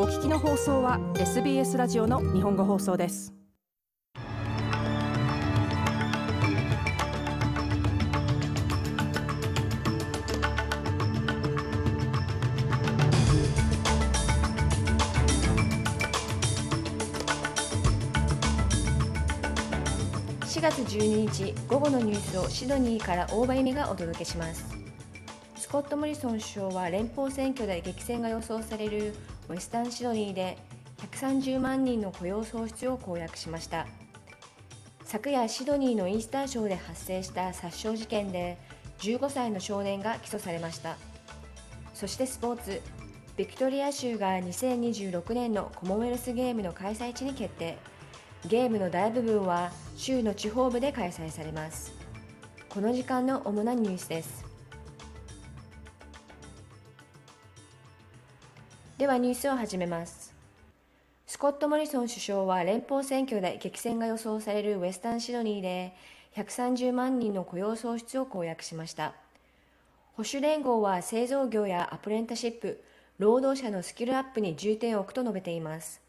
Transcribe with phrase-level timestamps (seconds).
[0.00, 3.34] お聞きの放送は SBS ラジオの日本語放送です。
[20.40, 24.64] 4月12日午後のニュースをシドニーから大場由美がお届けします。
[25.56, 29.14] スコット・モリソン首相は連邦選挙で激戦が予想される
[29.50, 30.56] ウェスタンシドニーで
[30.98, 33.88] 130万人の雇用創出を公約しました。
[35.02, 38.58] 昨夜シドニーのイースターショーで発生した殺傷事件で
[39.00, 40.96] 15歳の少年が起訴されました。
[41.94, 42.80] そしてスポーツ
[43.36, 47.76] ビクトリア州が2026年のコモンウェルスゲームの開催地に決定。
[48.46, 51.92] ゲームの大部分は州の地方部で開催されます。
[52.68, 54.49] この時間の主なニュースです。
[59.00, 60.34] ではニュースを始めます。
[61.26, 65.94] スコット・モリソン首相は連邦選挙で激戦が予想されるウェスタンシドニーで
[66.36, 69.14] 130万人の雇用創出を公約しました。
[70.18, 72.84] 保守連合は製造業やアプレンタシップ
[73.18, 76.02] 労働者のスキルアップに重点を置くと述べています。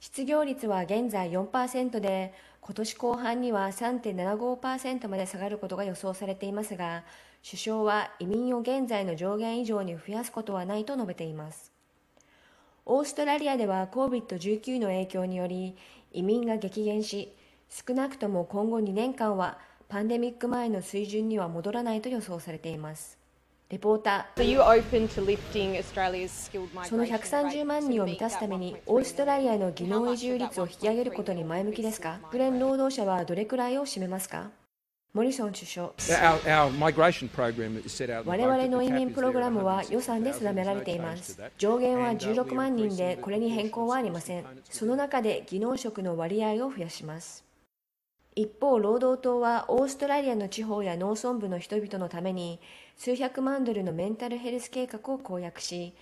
[0.00, 7.04] 失業率は現在4%で、今年後半には3.75%まで下がることが予想されていますが、
[7.44, 11.76] 首相は移民を現在の上限以上に増やすことはないと述べています。
[12.90, 15.76] オーストラリアでは COVID-19 の影響により
[16.10, 17.34] 移民が激減し、
[17.68, 19.58] 少なくとも今後2年間は
[19.90, 23.18] パンデミック前の水準には戻らないと予想されています。
[23.68, 24.42] レポーター。
[26.88, 32.20] その130万人を満たすためにオーストラリアの技能移住率を引き上げることに前向きですか？
[32.30, 34.48] 国連労働者はどれくらいを占めますか？
[35.18, 35.90] モリソン首相
[38.24, 41.42] 我々の移民プログラムは予算で定められています。
[41.58, 44.44] 上限は16万人でこれに変更はありません。
[44.70, 47.44] その中で技能職の割合を増やします。
[48.36, 52.60] 一方、労働党はオーストラリアの地方や農村部の人々のために
[52.96, 55.96] 数百万ドルのメンタルヘルス計画を公約し、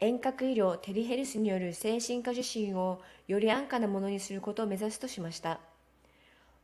[0.00, 5.60] 遠隔医療テリヘルスによる精神科受診をより安価なものにすることを目指すとしました。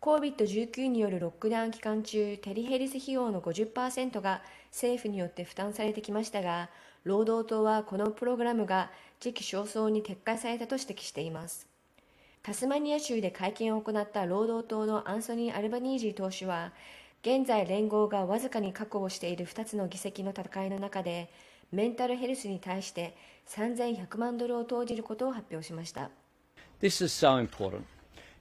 [0.03, 4.43] COVID-19 によるロックダウン期間中、テリヘルス費用の50%が
[4.73, 6.71] 政府によって負担されてきましたが、
[7.05, 11.69] 労働党はこのプログラムが時期尚早に撤回されたと指摘しています。
[12.43, 16.73] タスマニア州で会見を行った労働党のアンソニー・アルバニージー党首は、
[17.23, 21.31] 現在連合がわずかに確保している2つの議席の戦いの中で、
[21.71, 23.17] メンタルヘルスに対して
[23.51, 26.11] 3100万ドルを投じることを発表しました。
[26.81, 27.83] This is so important.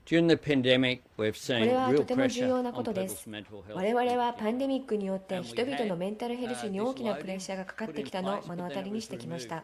[0.04, 3.30] これはとても重要なことです。
[3.74, 9.64] 我々はパンデミックによって人々のメンタルヘルスに大きなプレッシャーがかかってきたのを目の当たりにしてきました。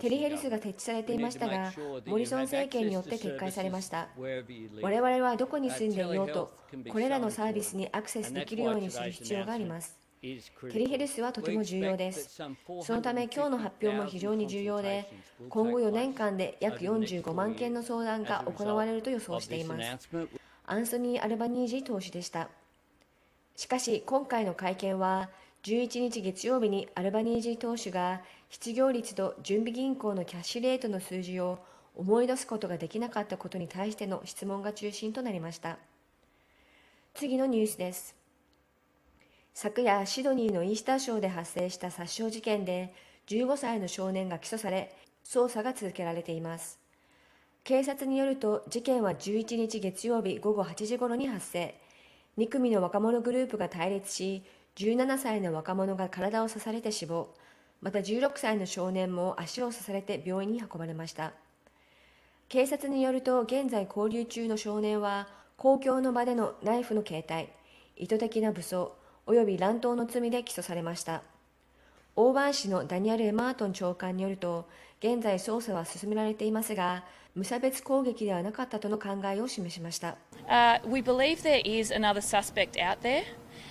[0.00, 1.72] テリヘルスが設置されていましたが、
[2.06, 4.08] モリソン政権によって撤回されました。
[4.80, 6.52] 我々はどこに住んでいようと、
[6.88, 9.98] これらのサービスにアクセスできるようにする必要があります。
[10.22, 12.40] テリヘルスはとても重要です。
[12.84, 15.10] そのため今日の発表も非常に重要で、
[15.48, 20.08] 今後4年間で約45万件の相談が行われると予想しています。
[20.64, 22.48] アンソニー・アルバニージ党首でした。
[23.56, 25.28] しかし今回の会見は、
[25.64, 31.58] 11日月曜日にアルバニージ党首が失業率と準備銀行のキャッシュレートの数字を
[31.96, 35.78] 思い出すことができなかったことに対しての質問が中心となりました。
[37.12, 38.21] 次のニュースです。
[39.54, 42.94] 昨夜シドニーのイースターショーで発生した殺傷事件で
[43.28, 46.80] 15歳の少年が起訴され捜査が続けられています。
[47.62, 51.78] 警察によると事件は11日月曜日午後8時ごろに発生。
[52.38, 54.42] 2組の若者グループが対立し
[54.76, 57.28] 17歳の若者が体を刺されて死亡。
[57.82, 61.34] また16歳の少年も足を刺されて病院に運ばれました。
[62.48, 67.48] 警察によると現在交留中の少年は公共の場でのナイフの携帯
[67.96, 68.96] 意図的な武装
[69.26, 71.22] 及び乱闘の罪で起訴されました。
[72.14, 74.68] オーバー市のダニエル・エマートン長官によると、
[75.00, 77.04] 現在捜査は進められていますが、
[77.34, 80.16] 無差別攻撃ではなかったとの考えを示しました。
[80.46, 83.22] Uh, we believe there is another suspect out there.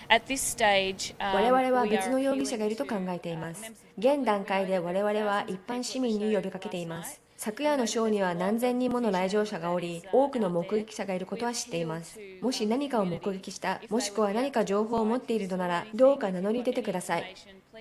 [0.10, 3.72] At this stage, um, 我々は別の容疑者がいると考えています。
[3.98, 7.21] 現段階で我々は一般市民に呼びかけています。
[7.44, 12.20] 昨夜のショーには何千人もの来場者がおり、多くの目撃者がいることは知っています。
[12.40, 17.34] もし何かを目撃した、もしくは何か情報を持っているのなら、どうか名乗り出てください。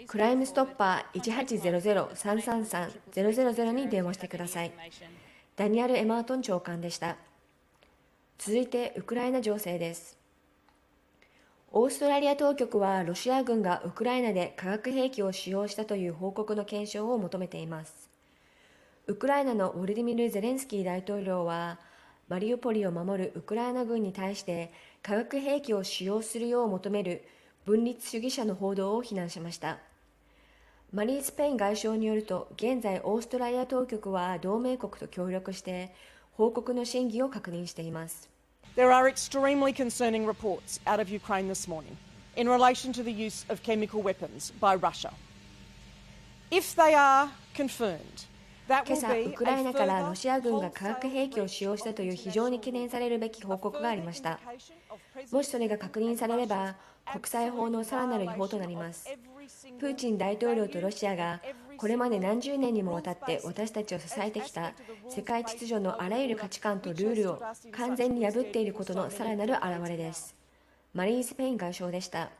[0.06, 4.72] クライムストッパー1800-333-000に電話してください。
[5.56, 7.18] ダニエル・エマートン長官でした。
[8.38, 10.18] 続いて、ウクライナ情勢です。
[11.72, 18.09] オーストラリア当局はロシア軍がウクライナで化学兵器を使用したという報告の検証を求めています。
[19.10, 21.80] ウクライナのウォルディミル・ゼレンスキー大統領は
[22.28, 24.72] マリウポリを守るウクライナ軍に対して
[25.02, 27.24] 化学兵器を使用するよう求める
[27.66, 29.78] 分立主義者の報道を非難しました
[30.92, 35.92] マリー・スペイン外相によると現在オーストラリア当局は同盟国と協力して
[36.34, 38.30] 報告の真偽を確認しています
[38.76, 41.96] There are extremely concerning reports out of Ukraine this morning
[42.36, 45.10] in relation to the use of chemical weapons by Russia.
[46.52, 48.30] If they are confirmed,
[48.70, 54.38] 今朝、ウクライナからロシア軍が化学兵器を使用したという非常に懸念されるべき報告がありました。
[55.32, 56.76] もしそれが確認されれば、
[57.12, 59.08] 国際法のさらなる違法となります。
[59.80, 61.42] プーチン大統領とロシアが
[61.76, 64.72] これまで何十年にもわたって私たちを支えてきた
[65.08, 67.42] 世界秩序のあらゆる価値観とルールを
[67.72, 70.36] 完全に破っていることのさらなる表れです。
[70.94, 72.30] マリー・スペイン外相でした。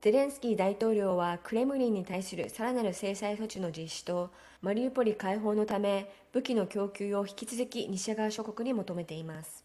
[0.00, 4.30] ゼレンスキー大統領はクレムリンに対するさらなる制裁措置の実施と
[4.62, 9.64] マリウポリ解放のため武器の供給を引き続き西側諸国に求めています。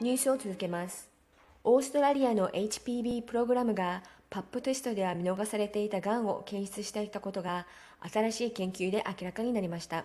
[0.00, 1.10] ニュースを続けます。
[1.64, 7.66] オーストラリアの HPV プログラムがパップテストでは見逃されていたがんを検出していたことが
[8.08, 10.04] 新しい研究で明らかになりました。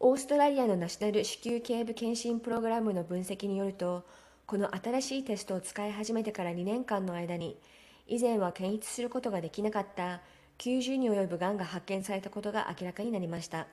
[0.00, 4.04] オーストラリアのナショナル子宮頸部検診プログラムの分析によると、
[4.46, 7.58] この新しいテストを使い始めてから2年間の間に、
[8.06, 10.22] 以前は検出することができなかった
[10.58, 13.66] 90に及ぶがんが発見されたことが明らかになりました。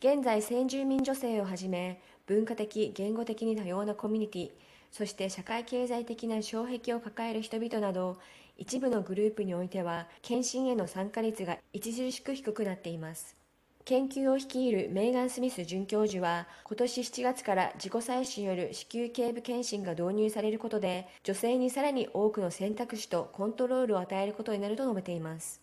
[0.00, 4.50] 現在、先住民女性をはじめ、文化的、言語的に多様なコミュニティ、
[4.92, 8.18] そして社会経済的な障壁を抱える人々など、
[8.58, 13.38] 一部のグループにおいては、検診への参加率が著しく低くなっています。
[13.84, 25.62] 研究を率いるメーガン・スミス准教授は今年7月から自己採取による子宮頸部検診が導入されることで女性にさらに多くの選択肢とコントロールを与えることになると述べています。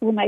[0.00, 0.22] これま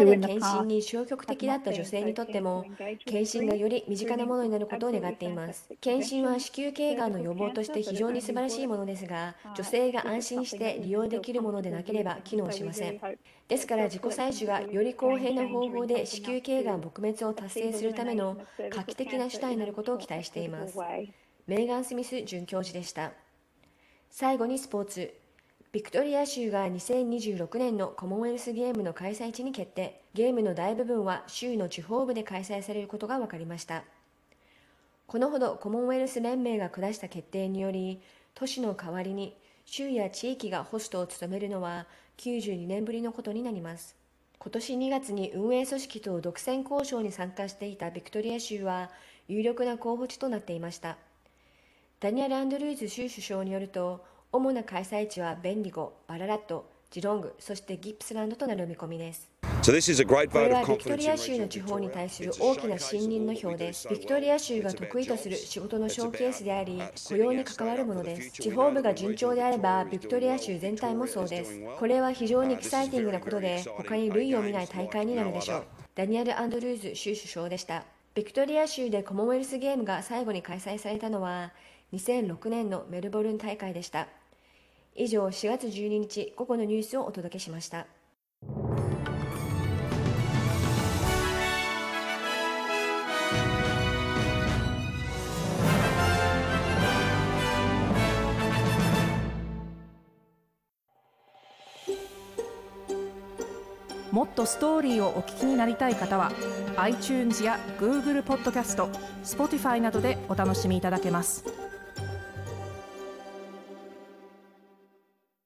[0.00, 2.64] で検診に消極的だった女性にとっても
[3.04, 5.68] 検診がより身近なものになることを願っています。
[5.80, 13.00] 検診は子宮頸がんの予防として非常に素晴らしいものですが女性が安心して利用できるものでなければ機能しません。
[13.46, 20.76] ですから自己採取がより公平な方法で子宮頸がん撲滅を達成するための画期的な手段になることを期待しています。
[21.46, 23.12] メーガン・スミス准教授でした。
[24.10, 25.25] 最後にスポーツ。
[25.76, 30.00] ビクトリア州が2026年のコモンウェルスゲームの開催地に決定。
[30.14, 33.84] ゲームの大部分は州の地方部で開催されることが分かりました。
[35.06, 38.00] このほどコモンウェルス連盟が下した決定により、
[38.34, 39.36] 都市の代わりに
[39.66, 41.84] 州や地域がホストを務めるのは
[42.16, 43.96] 92年ぶりのことになります。
[44.38, 48.90] 今年2月に運営組織と独占交渉に参加していたビクトリア州は
[49.28, 50.96] 有力な候補地となっていました。
[52.00, 59.30] ダニエル・アンドルーズ州首相によると、主な開催地はベンディゴ、バララット、ジロング、そしてギップスランドとなる見込みです。
[59.66, 59.78] これ
[60.48, 63.88] はビクトリア州の地方に対する大きな信任の票です。
[63.88, 68.30] ビクトリア州が得意とする仕事のショーケースであり、雇用に関わるものです。
[68.30, 71.60] 地方部が順調であれば、ビクトリア州全体もそうです。
[71.78, 75.64] これは非常にエキサイティングなことで、他に類を見ない大会になるでしょう。
[75.96, 77.84] ダニエル・アンドルーズ州首相でした。
[78.14, 81.52] ビクトリア州でコモンウェルスゲームが最後に開催されたのは、
[81.92, 84.08] 2006年のメルボルン大会でした。
[84.94, 87.86] 以上、4月12日午後のニュースをお届けしました。
[104.12, 106.32] もっとストーリーをお聞きになりたい方は
[106.78, 108.88] iTunes や Google ポッドキャスト
[109.22, 111.65] Spotify などでお楽しみいただけます。